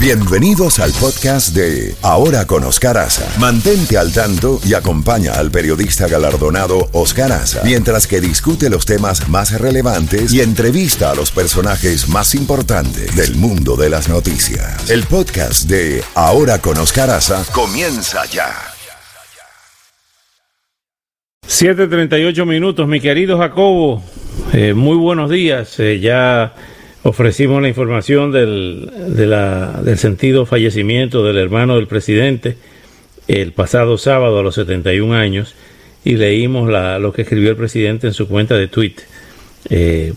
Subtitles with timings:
[0.00, 3.28] Bienvenidos al podcast de Ahora con Oscar Aza.
[3.40, 9.28] Mantente al tanto y acompaña al periodista galardonado Oscar Aza mientras que discute los temas
[9.28, 14.88] más relevantes y entrevista a los personajes más importantes del mundo de las noticias.
[14.88, 18.54] El podcast de Ahora con Oscar Aza comienza ya.
[21.44, 24.00] 7.38 minutos, mi querido Jacobo.
[24.52, 25.74] Eh, muy buenos días.
[25.80, 26.54] Eh, ya
[27.08, 32.56] ofrecimos la información del, del sentido fallecimiento del hermano del presidente
[33.28, 35.54] el pasado sábado a los 71 años
[36.04, 39.04] y leímos la, lo que escribió el presidente en su cuenta de Twitter,
[39.68, 40.14] eh,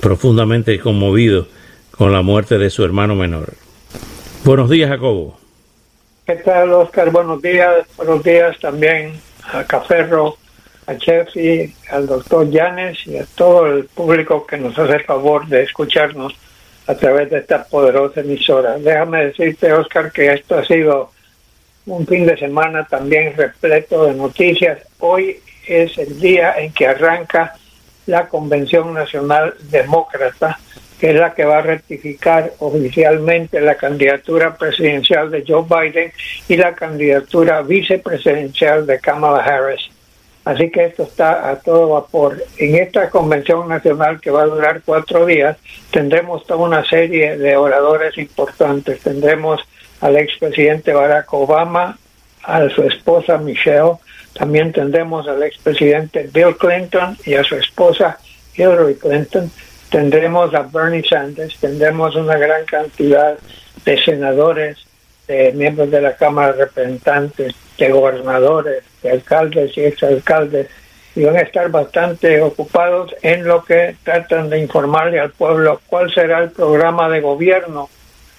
[0.00, 1.46] profundamente conmovido
[1.92, 3.52] con la muerte de su hermano menor.
[4.44, 5.38] Buenos días, Jacobo.
[6.26, 7.10] ¿Qué tal, Oscar?
[7.10, 7.86] Buenos días.
[7.96, 9.12] Buenos días también
[9.52, 10.36] a Caferro,
[10.90, 15.46] a Chefi, al doctor Llanes y a todo el público que nos hace el favor
[15.46, 16.34] de escucharnos
[16.86, 18.76] a través de esta poderosa emisora.
[18.76, 21.12] Déjame decirte, Oscar, que esto ha sido
[21.86, 24.80] un fin de semana también repleto de noticias.
[24.98, 27.54] Hoy es el día en que arranca
[28.06, 30.58] la Convención Nacional Demócrata,
[30.98, 36.12] que es la que va a rectificar oficialmente la candidatura presidencial de Joe Biden
[36.48, 39.88] y la candidatura vicepresidencial de Kamala Harris.
[40.44, 42.42] Así que esto está a todo vapor.
[42.56, 45.56] En esta convención nacional que va a durar cuatro días,
[45.90, 49.00] tendremos toda una serie de oradores importantes.
[49.00, 49.60] Tendremos
[50.00, 51.98] al expresidente Barack Obama,
[52.42, 53.96] a su esposa Michelle,
[54.32, 58.18] también tendremos al expresidente Bill Clinton y a su esposa
[58.56, 59.50] Hillary Clinton,
[59.90, 63.36] tendremos a Bernie Sanders, tendremos una gran cantidad
[63.84, 64.86] de senadores,
[65.30, 70.66] de miembros de la Cámara de Representantes, de gobernadores, de alcaldes y exalcaldes,
[71.14, 76.12] y van a estar bastante ocupados en lo que tratan de informarle al pueblo cuál
[76.12, 77.88] será el programa de gobierno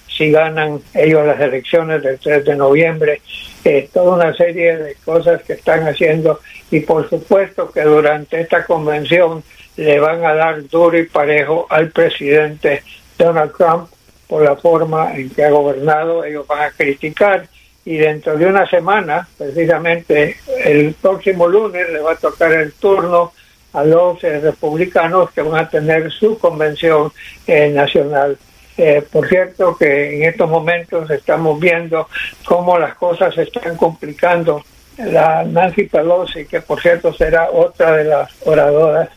[0.08, 3.22] si ganan ellos las elecciones del 3 de noviembre,
[3.64, 8.66] eh, toda una serie de cosas que están haciendo y por supuesto que durante esta
[8.66, 9.42] convención
[9.78, 12.84] le van a dar duro y parejo al presidente
[13.18, 13.90] Donald Trump
[14.32, 17.50] por la forma en que ha gobernado, ellos van a criticar
[17.84, 23.34] y dentro de una semana, precisamente el próximo lunes, le va a tocar el turno
[23.74, 27.12] a los eh, republicanos que van a tener su convención
[27.46, 28.38] eh, nacional.
[28.78, 32.08] Eh, por cierto que en estos momentos estamos viendo
[32.46, 34.64] cómo las cosas se están complicando.
[34.96, 39.10] La Nancy Pelosi, que por cierto será otra de las oradoras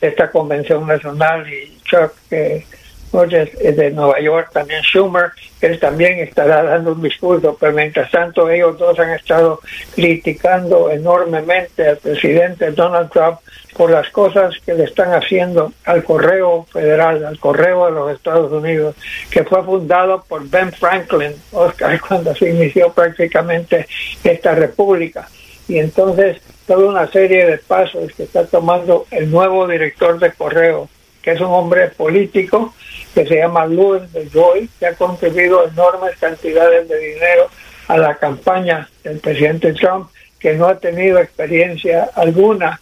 [0.00, 2.66] de esta convención nacional, y Chuck, que
[3.12, 5.30] de Nueva York, también Schumer,
[5.60, 9.60] él también estará dando un discurso, pero mientras tanto ellos dos han estado
[9.94, 13.38] criticando enormemente al presidente Donald Trump
[13.76, 18.52] por las cosas que le están haciendo al correo federal, al correo de los Estados
[18.52, 18.94] Unidos,
[19.30, 23.86] que fue fundado por Ben Franklin, Oscar, cuando se inició prácticamente
[24.22, 25.28] esta república.
[25.66, 30.88] Y entonces toda una serie de pasos que está tomando el nuevo director de correo,
[31.28, 32.72] que es un hombre político,
[33.14, 37.50] que se llama Louis de Joy, que ha contribuido enormes cantidades de dinero
[37.86, 42.80] a la campaña del presidente Trump, que no ha tenido experiencia alguna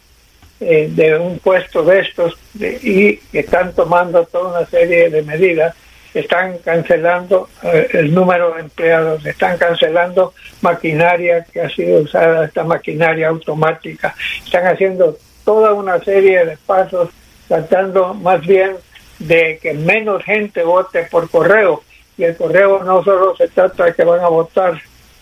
[0.61, 5.75] eh, de un puesto de estos y que están tomando toda una serie de medidas.
[6.15, 12.63] Están cancelando eh, el número de empleados, están cancelando maquinaria que ha sido usada, esta
[12.63, 14.15] maquinaria automática.
[14.45, 17.11] Están haciendo toda una serie de pasos
[17.49, 18.77] tratando más bien
[19.19, 21.83] de que menos gente vote por correo.
[22.19, 24.81] Y el correo no solo se trata de que van a votar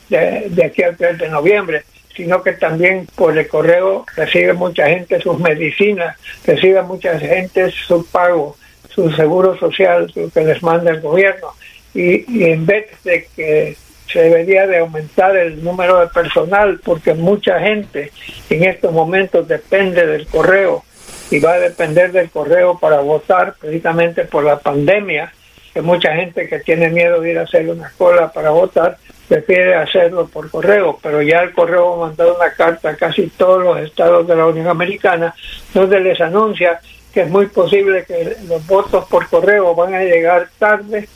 [0.08, 1.84] de, de aquí al 3 de noviembre,
[2.14, 8.06] sino que también por el correo recibe mucha gente sus medicinas, recibe mucha gente su
[8.06, 8.56] pago,
[8.88, 11.48] su seguro social, lo que les manda el gobierno.
[11.92, 13.76] Y, y en vez de que
[14.12, 18.12] se debería de aumentar el número de personal, porque mucha gente
[18.50, 20.84] en estos momentos depende del correo
[21.30, 25.32] y va a depender del correo para votar precisamente por la pandemia,
[25.72, 29.74] que mucha gente que tiene miedo de ir a hacer una cola para votar prefiere
[29.74, 33.78] hacerlo por correo, pero ya el correo ha mandado una carta a casi todos los
[33.78, 35.34] estados de la Unión Americana
[35.72, 36.80] donde les anuncia
[37.12, 41.08] que es muy posible que los votos por correo van a llegar tarde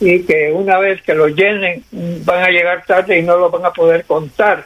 [0.00, 3.66] y que una vez que lo llenen van a llegar tarde y no lo van
[3.66, 4.64] a poder contar.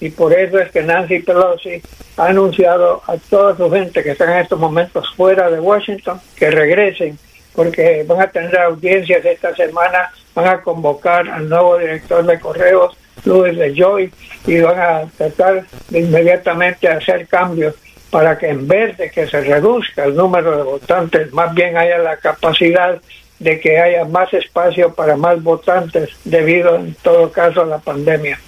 [0.00, 1.80] Y por eso es que Nancy Pelosi
[2.16, 6.50] ha anunciado a toda su gente que están en estos momentos fuera de Washington que
[6.50, 7.18] regresen
[7.54, 12.96] porque van a tener audiencias esta semana, van a convocar al nuevo director de correos,
[13.24, 14.12] Luis de Joy,
[14.46, 17.74] y van a tratar de inmediatamente hacer cambios
[18.10, 21.98] para que en vez de que se reduzca el número de votantes, más bien haya
[21.98, 23.00] la capacidad
[23.38, 28.38] de que haya más espacio para más votantes debido en todo caso a la pandemia.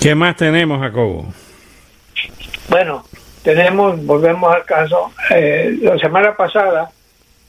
[0.00, 1.26] ¿Qué más tenemos, Jacobo?
[2.68, 3.04] Bueno,
[3.42, 6.90] tenemos, volvemos al caso, eh, la semana pasada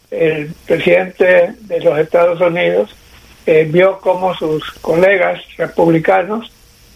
[0.10, 2.96] el presidente de los Estados Unidos
[3.46, 6.52] eh, vio cómo sus colegas republicanos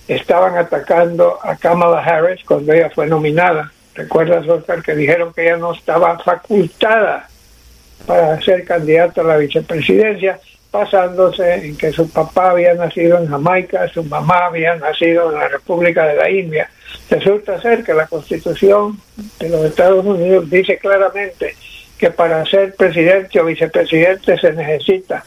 [0.08, 3.72] estaban atacando a Kamala Harris cuando ella fue nominada.
[3.96, 7.28] ¿Recuerdas, Oscar, que dijeron que ella no estaba facultada
[8.06, 10.40] para ser candidata a la vicepresidencia,
[10.76, 15.48] basándose en que su papá había nacido en Jamaica, su mamá había nacido en la
[15.48, 16.70] República de la India.
[17.10, 19.00] Resulta ser que la Constitución
[19.40, 21.56] de los Estados Unidos dice claramente
[21.98, 25.24] que para ser presidente o vicepresidente se necesita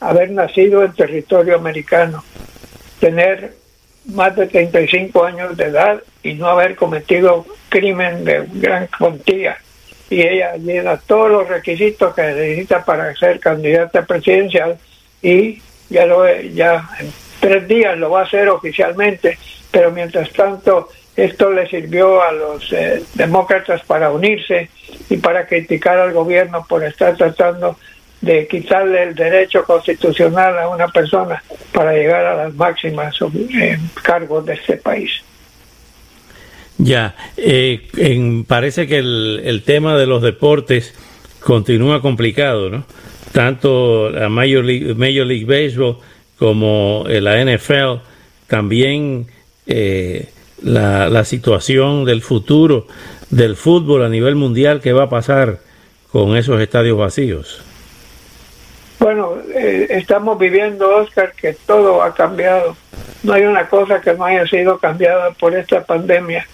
[0.00, 2.24] haber nacido en territorio americano,
[2.98, 3.54] tener
[4.06, 9.58] más de 35 años de edad y no haber cometido crimen de gran cuantía.
[10.10, 14.76] Y ella llena todos los requisitos que necesita para ser candidata presidencial
[15.22, 19.38] y ya lo ya en tres días lo va a hacer oficialmente,
[19.70, 24.70] pero mientras tanto esto le sirvió a los eh, demócratas para unirse
[25.08, 27.76] y para criticar al gobierno por estar tratando
[28.20, 31.42] de quitarle el derecho constitucional a una persona
[31.72, 33.16] para llegar a las máximas
[33.54, 35.22] eh, cargos de este país.
[36.82, 40.94] Ya, eh, parece que el, tema de los deportes
[41.40, 42.84] continúa complicado, ¿no?
[43.32, 45.98] Tanto la Major League, League Baseball
[46.38, 48.02] como la NFL,
[48.46, 49.26] también
[49.66, 50.30] eh,
[50.62, 52.86] la, la situación del futuro
[53.30, 55.58] del fútbol a nivel mundial, ¿qué va a pasar
[56.10, 57.62] con esos estadios vacíos?
[58.98, 62.76] Bueno, eh, estamos viviendo, Oscar, que todo ha cambiado.
[63.22, 66.46] No hay una cosa que no haya sido cambiada por esta pandemia.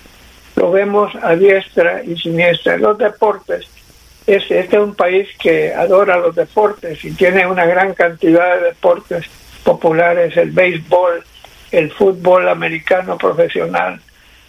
[0.57, 2.77] Lo vemos a diestra y siniestra.
[2.77, 3.67] Los deportes,
[4.27, 8.65] este, este es un país que adora los deportes y tiene una gran cantidad de
[8.69, 9.27] deportes
[9.63, 11.25] populares, el béisbol,
[11.71, 14.01] el fútbol americano profesional,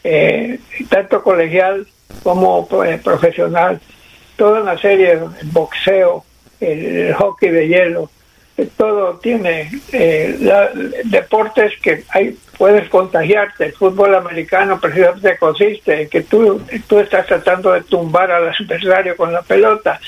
[0.03, 0.59] eh,
[0.89, 1.85] tanto colegial
[2.23, 3.79] como eh, profesional,
[4.35, 6.23] toda una serie, de boxeo,
[6.59, 8.09] el, hockey de hielo,
[8.57, 10.37] eh, todo tiene eh,
[11.05, 13.65] deportes que hay puedes contagiarte.
[13.65, 19.15] El fútbol americano precisamente consiste en que tú, tú estás tratando de tumbar al adversario
[19.15, 19.99] con la pelota.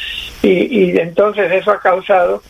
[0.41, 2.41] Y, y entonces eso ha causado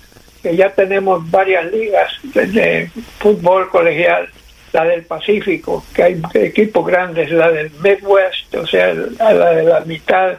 [0.42, 4.30] que ya tenemos varias ligas de, fútbol colegial,
[4.72, 9.80] la del Pacífico, que hay equipos grandes, la del Midwest, o sea, la de la
[9.82, 10.38] mitad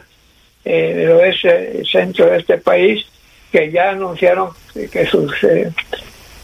[0.63, 3.05] eh, del oeste, centro de este país,
[3.51, 5.71] que ya anunciaron que sus eh,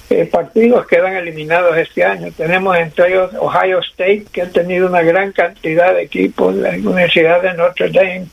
[0.10, 2.32] eh, partidos quedan eliminados este año.
[2.36, 7.42] Tenemos entre ellos Ohio State, que ha tenido una gran cantidad de equipos, la Universidad
[7.42, 8.28] de Notre Dame,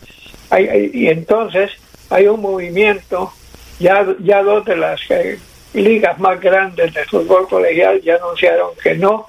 [0.93, 1.73] y entonces
[2.11, 3.33] hay un movimiento,
[3.81, 5.39] ya, ya dos de las eh,
[5.73, 9.27] ligas más grandes de fútbol colegial ya anunciaron que no,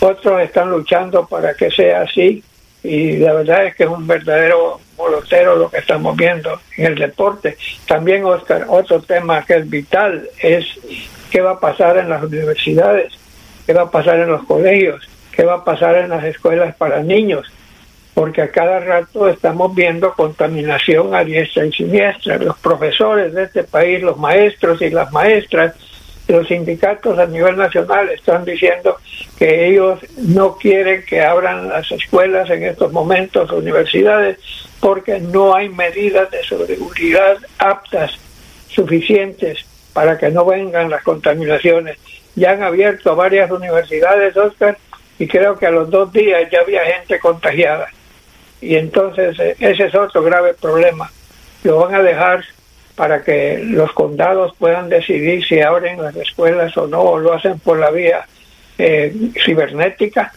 [0.00, 2.42] otros están luchando para que sea así,
[2.82, 6.94] y la verdad es que es un verdadero molotero lo que estamos viendo en el
[6.96, 7.56] deporte.
[7.86, 10.66] También, Oscar, otro tema que es vital es
[11.30, 13.12] qué va a pasar en las universidades,
[13.66, 17.02] qué va a pasar en los colegios, qué va a pasar en las escuelas para
[17.02, 17.50] niños,
[18.14, 22.38] porque a cada rato estamos viendo contaminación a diestra y siniestra.
[22.38, 25.74] Los profesores de este país, los maestros y las maestras,
[26.28, 28.98] los sindicatos a nivel nacional están diciendo
[29.38, 34.38] que ellos no quieren que abran las escuelas en estos momentos, universidades,
[34.80, 38.12] porque no hay medidas de seguridad aptas,
[38.68, 41.98] suficientes, para que no vengan las contaminaciones.
[42.34, 44.76] Ya han abierto varias universidades, Oscar,
[45.18, 47.88] y creo que a los dos días ya había gente contagiada.
[48.60, 51.10] Y entonces eh, ese es otro grave problema.
[51.62, 52.44] Lo van a dejar
[52.96, 57.58] para que los condados puedan decidir si abren las escuelas o no, o lo hacen
[57.58, 58.26] por la vía
[58.78, 60.32] eh, cibernética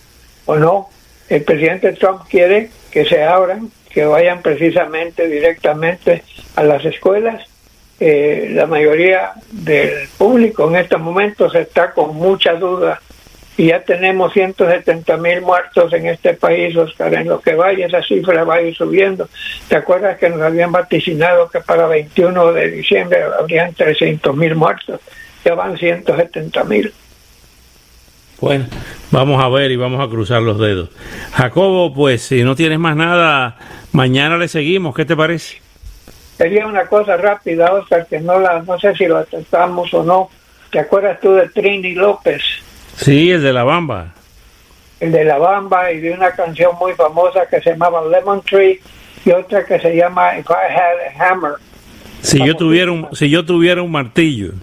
[0.46, 0.90] o no.
[1.30, 6.24] El presidente Trump quiere que se abran, que vayan precisamente directamente
[6.56, 7.46] a las escuelas.
[8.00, 13.02] Eh, la mayoría del público en estos momentos está con mucha duda
[13.58, 18.04] y ya tenemos 170 mil muertos en este país, Oscar, en lo que vaya esa
[18.04, 19.28] cifra va a ir subiendo.
[19.68, 25.02] ¿Te acuerdas que nos habían vaticinado que para 21 de diciembre habrían 300 mil muertos?
[25.44, 26.94] Ya van 170 mil.
[28.40, 28.66] Bueno,
[29.10, 30.90] vamos a ver y vamos a cruzar los dedos.
[31.34, 33.58] Jacobo, pues si no tienes más nada,
[33.92, 35.58] mañana le seguimos, ¿qué te parece?
[36.38, 40.30] Sería una cosa rápida, Oscar, que no la, no sé si lo aceptamos o no.
[40.70, 42.44] ¿Te acuerdas tú de Trini López?
[42.98, 44.14] Sí, el de la Bamba.
[45.00, 48.82] El de la Bamba y de una canción muy famosa que se llamaba Lemon Tree
[49.24, 51.54] y otra que se llama If I Had a Hammer.
[52.22, 54.54] Si yo tuviera un, si yo tuviera un martillo.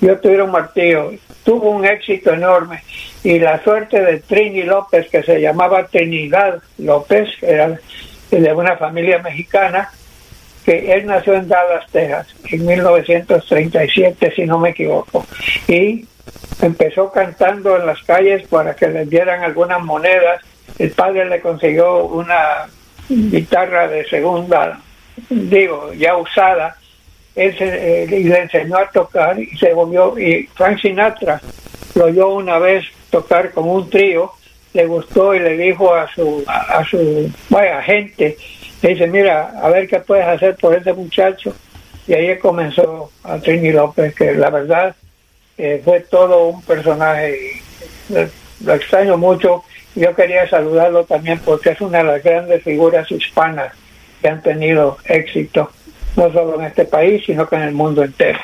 [0.00, 1.12] Yo tuviera un martillo.
[1.44, 2.82] Tuvo un éxito enorme
[3.24, 7.78] y la suerte de Trini López, que se llamaba Trinidad López, era
[8.30, 9.90] de una familia mexicana,
[10.64, 15.26] que él nació en Dallas, Texas, en 1937, si no me equivoco,
[15.68, 16.06] y
[16.62, 20.40] empezó cantando en las calles para que le dieran algunas monedas.
[20.78, 22.66] El padre le consiguió una
[23.08, 24.80] guitarra de segunda,
[25.28, 26.76] digo, ya usada,
[27.34, 31.40] él se, eh, y le enseñó a tocar y se volvió, y Frank Sinatra
[31.94, 34.32] lo oyó una vez tocar con un trío,
[34.72, 38.36] le gustó y le dijo a su, a, su vaya, agente,
[38.82, 41.54] le dice, mira, a ver qué puedes hacer por ese muchacho.
[42.06, 44.94] Y ahí comenzó a Trini López, que la verdad
[45.58, 47.62] eh, fue todo un personaje.
[48.64, 49.64] Lo extraño mucho.
[49.94, 53.72] Yo quería saludarlo también porque es una de las grandes figuras hispanas
[54.20, 55.70] que han tenido éxito,
[56.16, 58.40] no solo en este país, sino que en el mundo entero.